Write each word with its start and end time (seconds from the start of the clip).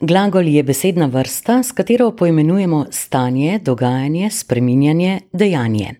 Glagol 0.00 0.48
je 0.48 0.62
besedna 0.62 1.06
vrsta, 1.06 1.62
s 1.62 1.72
katero 1.72 2.10
poimenujemo 2.16 2.86
stanje, 2.90 3.58
dogajanje, 3.64 4.28
spreminjanje, 4.30 5.20
dejanje. 5.32 5.94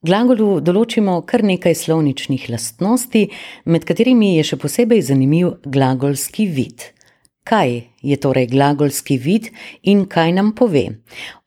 Glagolu 0.00 0.62
določimo 0.64 1.18
kar 1.28 1.44
nekaj 1.44 1.76
slovničnih 1.76 2.48
lastnosti, 2.48 3.26
med 3.68 3.84
katerimi 3.84 4.38
je 4.38 4.46
še 4.48 4.60
posebej 4.62 5.04
zanimiv 5.10 5.58
glagolski 5.66 6.48
vid. 6.48 6.88
Kaj 7.44 7.74
je 8.00 8.16
torej 8.16 8.48
glagolski 8.48 9.18
vid 9.20 9.50
in 9.82 10.06
kaj 10.08 10.32
nam 10.32 10.54
pove? 10.56 10.86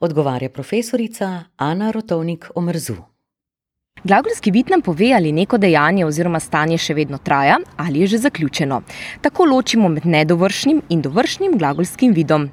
Odgovarja 0.06 0.54
profesorica 0.54 1.32
Ana 1.58 1.90
Rotovnik 1.90 2.52
Omrzu. 2.54 3.11
Glagolski 4.04 4.52
vid 4.52 4.70
nam 4.70 4.82
pove, 4.82 5.14
ali 5.14 5.32
neko 5.32 5.58
dejanje 5.62 6.06
oziroma 6.08 6.40
stanje 6.42 6.78
še 6.82 6.96
vedno 6.98 7.20
traja 7.22 7.60
ali 7.78 8.00
je 8.02 8.08
že 8.08 8.18
zaključeno. 8.18 8.80
Tako 9.22 9.46
ločimo 9.46 9.90
med 9.94 10.06
nedovršnim 10.06 10.80
in 10.90 11.02
dovršnim 11.02 11.58
glagolskim 11.58 12.14
vidom. 12.14 12.48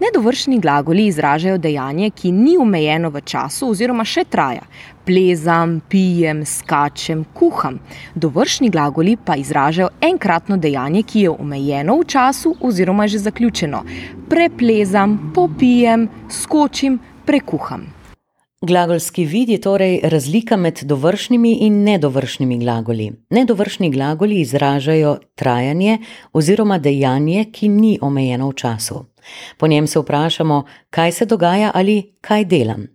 Nedovršni 0.00 0.60
glagoli 0.60 1.06
izražajo 1.06 1.58
dejanje, 1.58 2.10
ki 2.10 2.30
ni 2.32 2.54
omejeno 2.56 3.10
v 3.10 3.20
času 3.20 3.70
oziroma 3.74 4.04
še 4.06 4.22
traja. 4.30 4.62
Plezam, 5.06 5.80
pijem, 5.90 6.44
skačem, 6.46 7.24
kuham. 7.34 7.80
Dovršni 8.14 8.70
glagoli 8.70 9.16
pa 9.16 9.36
izražajo 9.36 9.88
enkratno 10.00 10.56
dejanje, 10.56 11.02
ki 11.02 11.24
je 11.24 11.32
omejeno 11.34 11.96
v 11.98 12.06
času 12.14 12.54
oziroma 12.60 13.08
že 13.08 13.18
zaključeno. 13.18 13.82
Preplezam, 14.30 15.18
popijem, 15.34 16.06
skočim, 16.30 17.00
prekuham. 17.26 17.90
Glagolski 18.64 19.24
vid 19.24 19.48
je 19.48 19.60
torej 19.60 20.00
razlika 20.02 20.56
med 20.56 20.78
dovršnimi 20.82 21.52
in 21.52 21.82
nedovršnimi 21.82 22.58
glagoli. 22.58 23.12
Nedovršni 23.30 23.90
glagoli 23.90 24.40
izražajo 24.40 25.18
trajanje 25.34 25.98
oziroma 26.32 26.78
dejanje, 26.78 27.44
ki 27.52 27.68
ni 27.68 27.98
omejeno 28.02 28.48
v 28.48 28.54
času. 28.54 29.04
Po 29.58 29.66
njem 29.66 29.86
se 29.86 29.98
vprašamo, 29.98 30.64
kaj 30.90 31.12
se 31.12 31.26
dogaja 31.26 31.70
ali 31.74 32.12
kaj 32.20 32.44
delam. 32.44 32.86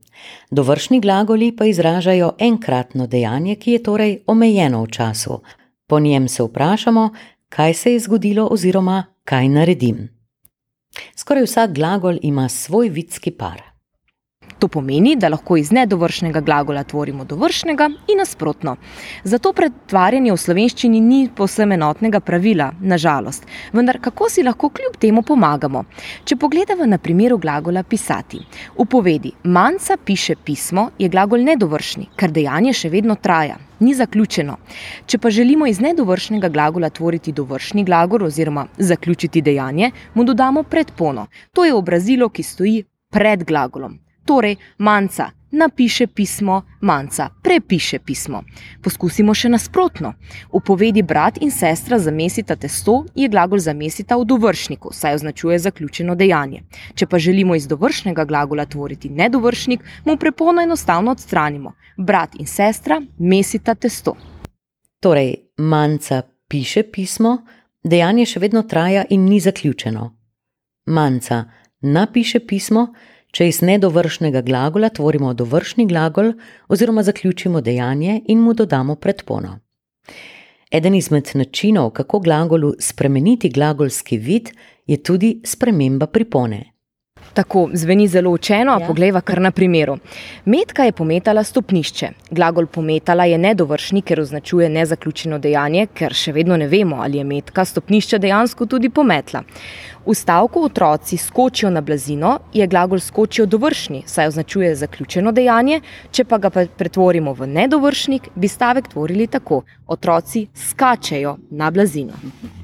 Dovršni 0.52 1.00
glagoli 1.00 1.56
pa 1.56 1.66
izražajo 1.66 2.32
enkratno 2.40 3.08
dejanje, 3.08 3.56
ki 3.56 3.72
je 3.72 3.84
torej 3.84 4.20
omejeno 4.28 4.84
v 4.84 4.88
času. 4.88 5.42
Po 5.88 6.00
njem 6.00 6.28
se 6.28 6.44
vprašamo, 6.44 7.10
kaj 7.50 7.73
se 7.73 7.94
je 7.94 8.00
zgodilo 8.00 8.48
oziroma 8.52 9.06
kaj 9.23 9.50
naredim. 9.50 10.10
Skoraj 11.16 11.44
vsak 11.44 11.73
glagol 11.76 12.18
ima 12.22 12.50
svoj 12.50 12.90
vidski 12.90 13.32
par. 13.32 13.77
To 14.60 14.68
pomeni, 14.68 15.16
da 15.16 15.30
lahko 15.30 15.58
iz 15.58 15.70
nedovršnega 15.72 16.42
glagola 16.42 16.82
tvorimo 16.84 17.26
dovršnega 17.26 17.90
in 18.10 18.18
nasprotno. 18.18 18.76
Zato 19.24 19.52
pretvarjanje 19.54 20.32
v 20.34 20.38
slovenščini 20.42 21.02
ni 21.02 21.20
posebno 21.36 21.76
enotnega 21.78 22.20
pravila, 22.20 22.72
nažalost. 22.82 23.46
Vendar 23.74 24.00
kako 24.02 24.30
si 24.34 24.44
lahko 24.44 24.70
kljub 24.70 24.98
temu 24.98 25.22
pomagamo? 25.22 25.84
Če 26.26 26.40
pogledamo 26.42 26.86
na 26.90 26.98
primeru 26.98 27.38
glagola 27.38 27.84
pisati. 27.84 28.42
V 28.80 28.86
povedi 28.90 29.32
manjca 29.44 29.98
piše 29.98 30.36
pismo, 30.36 30.90
je 30.98 31.10
glagol 31.10 31.46
nedovršni, 31.46 32.10
ker 32.18 32.34
dejanje 32.34 32.74
še 32.74 32.90
vedno 32.90 33.16
traja. 33.16 33.60
Ni 33.80 33.94
zaključeno. 33.94 34.58
Če 35.06 35.22
pa 35.22 35.30
želimo 35.30 35.68
iz 35.70 35.78
nedovršnega 35.80 36.50
glagola 36.50 36.90
tvoriti 36.90 37.32
dovršni 37.32 37.86
glagol 37.86 38.26
oziroma 38.26 38.66
zaključiti 38.78 39.42
dejanje, 39.42 39.92
mu 40.16 40.26
dodamo 40.26 40.64
predpono. 40.64 41.28
To 41.54 41.66
je 41.66 41.78
obrazilo, 41.78 42.30
ki 42.30 42.44
stoji 42.44 42.84
pred 43.14 43.46
glagolom. 43.46 44.00
Torej, 44.28 44.56
manjca 44.78 45.30
napiše 45.52 46.08
pismo, 46.08 46.61
manjca 46.81 47.30
prepiše 47.44 48.00
pismo. 48.00 48.42
Poskusimo 48.83 49.33
še 49.33 49.50
nasprotno. 49.50 50.14
V 50.52 50.59
povedi 50.67 51.02
brat 51.02 51.39
in 51.42 51.52
sestra 51.52 52.00
zamesita 52.00 52.58
testo, 52.59 53.05
je 53.16 53.30
glagol 53.31 53.64
zamesita 53.64 54.17
v 54.20 54.25
dovršniku, 54.28 54.92
saj 54.92 55.16
označuje 55.22 55.59
zaključeno 55.64 56.16
dejanje. 56.16 56.64
Če 56.95 57.08
pa 57.08 57.20
želimo 57.20 57.55
iz 57.55 57.67
dovršnega 57.67 58.25
glagola 58.25 58.66
tvoriti 58.66 59.09
nedovršnik, 59.09 59.83
mu 60.05 60.17
prepono 60.17 60.61
enostavno 60.61 61.16
odstranimo. 61.16 61.73
Brat 61.98 62.36
in 62.36 62.48
sestra 62.48 63.02
mesita 63.17 63.76
testo. 63.76 64.17
Torej, 64.99 65.36
manjca 65.58 66.21
piše 66.49 66.83
pismo, 66.83 67.37
dejanje 67.83 68.26
še 68.26 68.43
vedno 68.43 68.67
traja 68.67 69.05
in 69.10 69.23
ni 69.23 69.39
zaključeno. 69.39 70.11
Manjca 70.92 71.45
napiše 71.82 72.39
pismo, 72.39 72.92
če 73.37 73.45
iz 73.52 73.59
nedovršnega 73.61 74.42
glagola 74.42 74.89
tvorimo 74.89 75.33
dovršni 75.37 75.86
glagol 75.86 76.31
oziroma 76.73 77.03
zaključimo 77.05 77.61
dejanje 77.61 78.21
in 78.33 78.39
mu 78.42 78.55
dodamo 78.58 78.95
predpono. 78.95 79.59
Eden 80.71 80.95
izmed 80.98 81.30
načinov, 81.33 81.92
kako 81.99 82.20
glagolu 82.20 82.73
spremeniti 82.80 83.52
glagolski 83.53 84.17
vid, 84.17 84.49
je 84.87 84.98
tudi 85.03 85.42
sprememba 85.45 86.08
pripone. 86.08 86.64
Tako 87.37 87.70
zveni 87.73 88.08
zelo 88.08 88.31
učeno, 88.31 88.73
a 88.73 88.80
ja. 88.81 88.87
poglejva 88.87 89.21
kar 89.21 89.42
na 89.42 89.52
primeru. 89.52 89.98
Metka 90.45 90.83
je 90.83 90.92
pometala 90.92 91.43
stopnišče. 91.43 92.09
Glagol 92.31 92.65
pometala 92.65 93.27
je 93.30 93.37
nedovršni, 93.37 94.02
ker 94.02 94.23
označuje 94.23 94.70
nezaključeno 94.70 95.37
dejanje, 95.39 95.86
ker 95.93 96.15
še 96.17 96.33
vedno 96.33 96.58
ne 96.58 96.65
vemo, 96.67 96.98
ali 97.05 97.21
je 97.21 97.27
metka 97.30 97.65
stopnišče 97.65 98.17
dejansko 98.25 98.65
tudi 98.65 98.89
pometla. 98.89 99.43
V 100.08 100.15
stavku 100.15 100.64
otroci 100.64 101.17
skočijo 101.17 101.70
na 101.70 101.81
blazino, 101.81 102.39
je 102.53 102.67
glagol 102.67 102.99
skočijo 102.99 103.45
dovršni, 103.45 104.02
saj 104.05 104.27
označuje 104.27 104.75
zaključeno 104.75 105.31
dejanje, 105.31 105.81
če 106.11 106.23
pa 106.23 106.37
ga 106.42 106.49
pretvorimo 106.49 107.33
v 107.37 107.48
nedovršnik, 107.48 108.30
bi 108.36 108.48
stavek 108.48 108.87
tvorili 108.87 109.27
tako: 109.27 109.61
otroci 109.87 110.48
skačejo 110.55 111.37
na 111.52 111.71
blazino. 111.71 112.14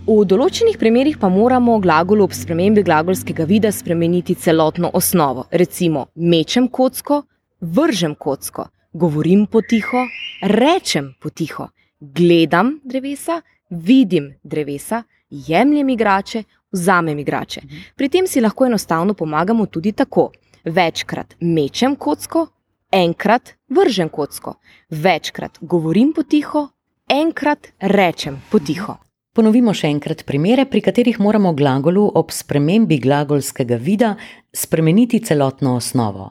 V 0.04 0.26
določenih 0.28 0.76
primerjih 0.76 1.16
pa 1.16 1.30
moramo 1.32 1.78
glagol 1.80 2.26
ob 2.26 2.34
spremembi 2.36 2.82
glagolskega 2.84 3.46
vida 3.48 3.70
spremeniti 3.72 4.34
celotno 4.36 4.90
osnovo. 5.00 5.46
Recimo, 5.48 6.10
mečem 6.20 6.68
kocko, 6.68 7.22
vržem 7.62 8.18
kocko, 8.20 8.66
govorim 8.92 9.46
potiho, 9.48 10.02
rečem 10.44 11.14
potiho, 11.24 11.70
gledam 12.02 12.74
drevesa, 12.84 13.38
vidim 13.70 14.28
drevesa, 14.44 15.06
jemljem 15.32 15.94
igrače, 15.96 16.44
vzamem 16.76 17.24
igrače. 17.24 17.64
Pri 17.96 18.10
tem 18.12 18.28
si 18.28 18.44
lahko 18.44 18.68
enostavno 18.68 19.16
pomagamo 19.16 19.70
tudi 19.72 19.96
tako: 19.96 20.34
večkrat 20.66 21.38
mečem 21.40 21.96
kocko, 21.96 22.50
enkrat 22.92 23.56
vržem 23.70 24.12
kocko, 24.12 24.58
večkrat 24.90 25.62
govorim 25.62 26.12
potiho, 26.12 26.68
enkrat 27.08 27.72
rečem 27.80 28.42
potiho. 28.52 29.00
Ponovimo 29.34 29.74
še 29.74 29.90
enkrat 29.90 30.20
primere, 30.30 30.68
pri 30.70 30.82
katerih 30.86 31.18
moramo 31.18 31.56
glagolu 31.58 32.04
ob 32.20 32.30
spremembi 32.30 33.00
glagolskega 33.02 33.80
vida 33.82 34.12
spremeniti 34.54 35.24
celotno 35.26 35.74
osnovo. 35.80 36.28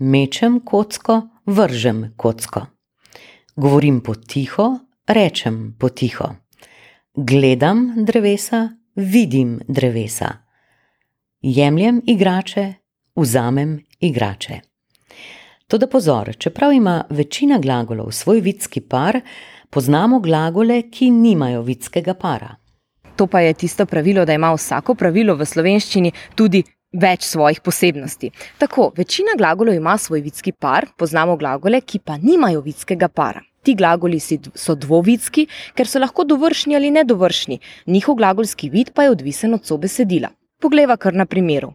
Mečem 0.00 0.62
kocko, 0.64 1.20
vržem 1.44 2.14
kocko. 2.16 2.62
Govorim 3.56 4.00
potiho, 4.00 4.70
rečem 5.08 5.74
potiho. 5.78 6.30
Gledam 7.16 8.06
drevesa, 8.08 8.62
vidim 8.96 9.58
drevesa. 9.68 10.32
Jemljem 11.40 12.00
igrače, 12.06 12.66
vzamem 13.16 13.78
igrače. 14.00 14.60
Toda 15.66 15.86
pozor, 15.86 16.36
čeprav 16.38 16.72
ima 16.72 17.04
večina 17.10 17.58
glagolov 17.58 18.12
svoj 18.12 18.40
vidski 18.40 18.80
par, 18.80 19.20
poznamo 19.70 20.20
glagole, 20.20 20.82
ki 20.90 21.10
nimajo 21.10 21.62
vidskega 21.62 22.14
para. 22.14 22.54
To 23.16 23.26
pa 23.26 23.40
je 23.40 23.54
tisto 23.54 23.86
pravilo, 23.86 24.24
da 24.24 24.32
ima 24.32 24.52
vsako 24.54 24.94
pravilo 24.94 25.34
v 25.34 25.46
slovenščini 25.46 26.12
tudi 26.34 26.62
več 26.92 27.26
svojih 27.26 27.60
posebnosti. 27.60 28.30
Tako, 28.58 28.92
večina 28.96 29.34
glagolov 29.38 29.74
ima 29.74 29.98
svoj 29.98 30.20
vidski 30.20 30.52
par, 30.52 30.86
poznamo 30.96 31.36
glagole, 31.36 31.80
ki 31.80 31.98
pa 31.98 32.14
nimajo 32.22 32.62
vidskega 32.62 33.08
para. 33.08 33.42
Ti 33.62 33.74
glagoli 33.74 34.20
so 34.20 34.74
dvovidski, 34.74 35.48
ker 35.74 35.90
so 35.90 35.98
lahko 35.98 36.24
dovršni 36.24 36.76
ali 36.76 36.94
nedovršni, 36.94 37.58
njihov 37.86 38.14
glagolski 38.14 38.70
vid 38.70 38.94
pa 38.94 39.02
je 39.02 39.18
odvisen 39.18 39.54
od 39.54 39.66
sobesedila. 39.66 40.30
Poglejva 40.62 40.96
kar 40.96 41.14
na 41.14 41.26
primeru. 41.26 41.74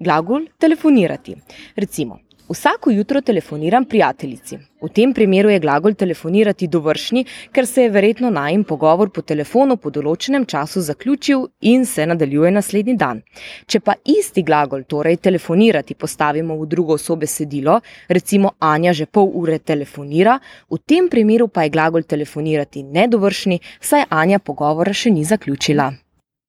Glagol 0.00 0.48
telefonirati. 0.58 1.36
Recimo, 1.76 2.18
Vsako 2.48 2.90
jutro 2.90 3.20
telefoniram 3.20 3.84
prijateljici. 3.84 4.58
V 4.82 4.88
tem 4.94 5.12
primeru 5.14 5.50
je 5.50 5.58
glagol 5.58 5.94
telefonirati 5.94 6.66
dovršni, 6.66 7.24
ker 7.52 7.66
se 7.66 7.82
je 7.82 7.90
verjetno 7.90 8.30
najem 8.30 8.62
pogovor 8.64 9.10
po 9.10 9.22
telefonu 9.22 9.76
po 9.76 9.90
določenem 9.90 10.44
času 10.46 10.80
zaključil 10.80 11.42
in 11.60 11.82
se 11.86 12.06
nadaljuje 12.06 12.52
naslednji 12.54 12.94
dan. 12.96 13.24
Če 13.66 13.80
pa 13.80 13.96
isti 14.04 14.46
glagol, 14.46 14.86
torej 14.86 15.16
telefonirati, 15.16 15.98
postavimo 15.98 16.54
v 16.62 16.70
drugo 16.70 16.94
osobe 16.94 17.26
sedilo, 17.26 17.80
recimo 18.08 18.54
Anja 18.60 18.92
že 18.92 19.10
pol 19.10 19.26
ure 19.34 19.58
telefonira, 19.58 20.38
v 20.70 20.78
tem 20.86 21.10
primeru 21.10 21.48
pa 21.48 21.66
je 21.66 21.74
glagol 21.74 22.06
telefonirati 22.06 22.86
nedovršni, 22.86 23.60
saj 23.80 24.06
Anja 24.10 24.38
pogovora 24.38 24.94
še 24.94 25.10
ni 25.10 25.24
zaključila. 25.24 25.90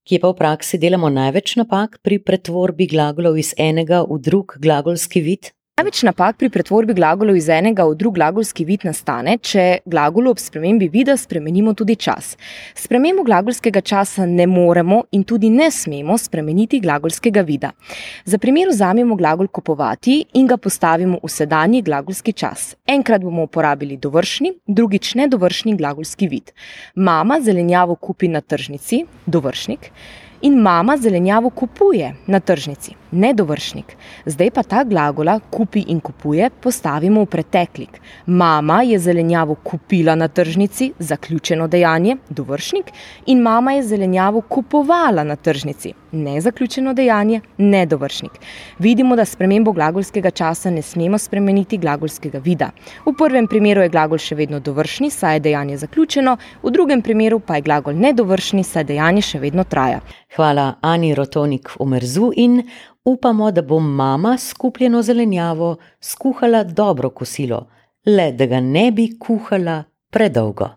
Kje 0.07 0.21
pa 0.21 0.29
v 0.29 0.38
praksi 0.38 0.77
delamo 0.77 1.09
največ 1.09 1.57
napak 1.57 1.97
pri 2.05 2.21
pretvorbi 2.21 2.85
glagolov 2.88 3.41
iz 3.41 3.55
enega 3.57 4.05
v 4.05 4.21
drug 4.21 4.59
glagolski 4.61 5.25
vid? 5.25 5.56
Največ 5.77 6.00
napak 6.07 6.39
pri 6.41 6.47
pretvorbi 6.50 6.95
glagolov 6.97 7.35
iz 7.38 7.45
enega 7.53 7.83
v 7.85 7.94
drug 7.94 8.15
glagolski 8.18 8.63
vid 8.65 8.81
nastane, 8.88 9.35
če 9.38 9.83
glagolu 9.85 10.31
ob 10.33 10.41
spremembi 10.41 10.88
vida 10.89 11.13
spremenimo 11.13 11.75
tudi 11.77 11.94
čas. 11.94 12.31
Spremembo 12.74 13.21
glagolskega 13.21 13.83
časa 13.85 14.25
ne 14.25 14.50
moremo 14.50 15.03
in 15.13 15.21
tudi 15.21 15.53
ne 15.53 15.69
smemo 15.69 16.18
spremeniti 16.18 16.81
glagolskega 16.81 17.45
vida. 17.45 17.75
Za 18.25 18.41
primer 18.41 18.74
vzamemo 18.74 19.21
glagol 19.21 19.53
kupovati 19.53 20.24
in 20.41 20.50
ga 20.50 20.57
postavimo 20.57 21.21
v 21.21 21.29
sedanji 21.29 21.85
glagolski 21.85 22.33
čas. 22.33 22.73
Enkrat 22.89 23.21
bomo 23.21 23.45
uporabili 23.45 24.01
dovršni, 24.01 24.56
drugič 24.65 25.13
nedovršni 25.13 25.77
glagolski 25.77 26.25
vid. 26.25 26.56
Mama 26.95 27.38
zelenjavo 27.38 28.01
kupi 28.01 28.33
na 28.33 28.41
tržnici, 28.41 29.06
dovršnik 29.27 29.94
in 30.41 30.61
mama 30.61 30.97
zelenjavo 30.97 31.49
kupuje 31.49 32.15
na 32.27 32.39
tržnici, 32.39 32.95
nedovršnik. 33.11 33.97
Zdaj 34.25 34.51
pa 34.51 34.63
ta 34.63 34.83
glagola 34.83 35.39
kupi 35.49 35.85
in 35.87 35.99
kupuje 35.99 36.49
postavimo 36.49 37.21
v 37.21 37.25
preteklik. 37.25 38.01
Mama 38.25 38.81
je 38.81 38.99
zelenjavo 38.99 39.55
kupila 39.55 40.15
na 40.15 40.27
tržnici, 40.27 40.93
zaključeno 40.99 41.67
dejanje, 41.67 42.17
dovršnik, 42.29 42.91
in 43.25 43.41
mama 43.41 43.73
je 43.73 43.83
zelenjavo 43.83 44.41
kupovala 44.41 45.23
na 45.23 45.35
tržnici, 45.35 45.93
nezaključeno 46.12 46.94
dejanje, 46.94 47.42
nedovršnik. 47.57 48.31
Vidimo, 48.80 49.15
da 49.15 49.25
spremembo 49.25 49.71
glagolskega 49.71 50.31
časa 50.31 50.69
ne 50.69 50.81
smemo 50.81 51.18
spremeniti 51.18 51.77
glagolskega 51.77 52.39
vida. 52.39 52.69
V 53.06 53.13
prvem 53.18 53.48
primeru 53.48 53.81
je 53.81 53.89
glagol 53.89 54.18
še 54.18 54.36
vedno 54.36 54.59
dovršni, 54.59 55.09
saj 55.09 55.36
je 55.36 55.39
dejanje 55.39 55.77
zaključeno, 55.77 56.38
v 56.63 56.71
drugem 56.71 57.01
primeru 57.01 57.39
pa 57.39 57.56
je 57.56 57.65
glagol 57.68 57.94
nedovršni, 57.94 58.63
saj 58.63 58.83
dejanje 58.83 59.21
še 59.21 59.39
vedno 59.39 59.63
traja. 59.63 60.01
Hvala 60.36 60.74
Ani 60.81 61.15
Rotonik 61.15 61.75
v 61.80 61.86
Merzu 61.86 62.31
in 62.36 62.62
upamo, 63.06 63.51
da 63.51 63.62
bo 63.62 63.80
mama 63.80 64.38
skupljeno 64.38 65.01
zelenjavo 65.01 65.75
skuhala 66.00 66.63
dobro 66.63 67.09
kosilo, 67.09 67.68
le 68.06 68.31
da 68.31 68.45
ga 68.45 68.59
ne 68.59 68.92
bi 68.92 69.12
kuhala 69.19 69.83
predolgo. 70.12 70.76